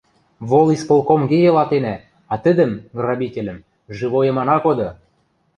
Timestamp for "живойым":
3.97-4.37